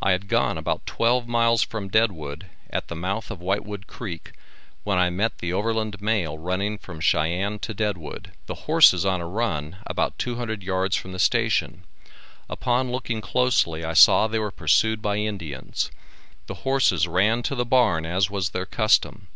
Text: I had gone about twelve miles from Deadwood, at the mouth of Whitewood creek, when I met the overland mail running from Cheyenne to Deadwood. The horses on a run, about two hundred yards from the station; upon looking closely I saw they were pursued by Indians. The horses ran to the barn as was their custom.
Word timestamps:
I 0.00 0.12
had 0.12 0.28
gone 0.28 0.56
about 0.56 0.86
twelve 0.86 1.28
miles 1.28 1.62
from 1.62 1.88
Deadwood, 1.90 2.46
at 2.70 2.88
the 2.88 2.96
mouth 2.96 3.30
of 3.30 3.42
Whitewood 3.42 3.86
creek, 3.86 4.32
when 4.82 4.96
I 4.96 5.10
met 5.10 5.40
the 5.40 5.52
overland 5.52 6.00
mail 6.00 6.38
running 6.38 6.78
from 6.78 7.00
Cheyenne 7.02 7.58
to 7.58 7.74
Deadwood. 7.74 8.32
The 8.46 8.64
horses 8.64 9.04
on 9.04 9.20
a 9.20 9.26
run, 9.26 9.76
about 9.86 10.18
two 10.18 10.36
hundred 10.36 10.62
yards 10.62 10.96
from 10.96 11.12
the 11.12 11.18
station; 11.18 11.84
upon 12.48 12.90
looking 12.90 13.20
closely 13.20 13.84
I 13.84 13.92
saw 13.92 14.26
they 14.26 14.38
were 14.38 14.50
pursued 14.50 15.02
by 15.02 15.18
Indians. 15.18 15.90
The 16.46 16.54
horses 16.64 17.06
ran 17.06 17.42
to 17.42 17.54
the 17.54 17.66
barn 17.66 18.06
as 18.06 18.30
was 18.30 18.48
their 18.48 18.64
custom. 18.64 19.28